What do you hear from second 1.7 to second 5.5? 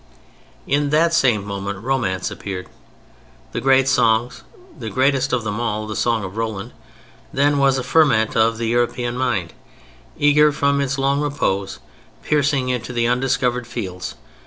romance appeared; the great songs: the greatest of